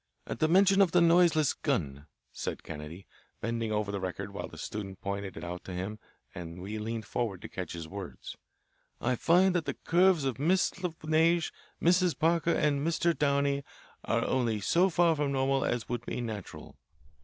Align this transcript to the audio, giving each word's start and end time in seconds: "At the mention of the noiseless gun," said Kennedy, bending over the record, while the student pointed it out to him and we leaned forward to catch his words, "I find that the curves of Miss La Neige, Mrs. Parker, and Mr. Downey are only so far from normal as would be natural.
"At 0.25 0.39
the 0.39 0.47
mention 0.47 0.81
of 0.81 0.93
the 0.93 0.99
noiseless 0.99 1.53
gun," 1.53 2.07
said 2.33 2.63
Kennedy, 2.63 3.05
bending 3.39 3.71
over 3.71 3.91
the 3.91 3.99
record, 3.99 4.33
while 4.33 4.47
the 4.47 4.57
student 4.57 4.99
pointed 4.99 5.37
it 5.37 5.43
out 5.43 5.63
to 5.65 5.73
him 5.73 5.99
and 6.33 6.59
we 6.59 6.79
leaned 6.79 7.05
forward 7.05 7.39
to 7.43 7.47
catch 7.47 7.73
his 7.73 7.87
words, 7.87 8.35
"I 8.99 9.15
find 9.15 9.53
that 9.53 9.65
the 9.65 9.75
curves 9.75 10.25
of 10.25 10.39
Miss 10.39 10.81
La 10.83 10.89
Neige, 11.03 11.51
Mrs. 11.79 12.17
Parker, 12.17 12.49
and 12.49 12.81
Mr. 12.83 13.15
Downey 13.15 13.63
are 14.03 14.25
only 14.25 14.59
so 14.59 14.89
far 14.89 15.15
from 15.15 15.33
normal 15.33 15.63
as 15.63 15.87
would 15.87 16.03
be 16.07 16.19
natural. 16.19 16.79